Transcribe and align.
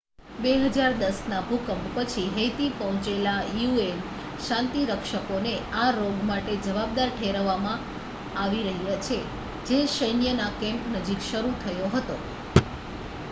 2010ના 0.35 1.39
ભૂકંપ 1.47 1.83
પછી 1.97 2.29
હૈતી 2.31 2.69
પહોંચેલા 2.77 3.33
યુએન 3.57 3.99
શાંતિરક્ષકોને 4.45 5.51
આ 5.75 5.91
રોગ 5.97 6.23
માટે 6.25 6.55
જવાબદાર 6.63 7.13
ઠેરવવામાં 7.13 7.85
આવી 8.39 8.63
રહ્યા 8.69 8.97
છે 9.03 9.19
જે 9.67 9.83
સૈન્યના 9.93 10.49
કેમ્પ 10.59 10.89
નજીક 10.95 11.21
શરૂ 11.27 11.53
થયો 11.61 11.93
હતો 11.93 12.17